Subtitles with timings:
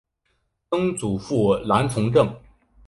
[0.71, 2.27] 曾祖父兰从政。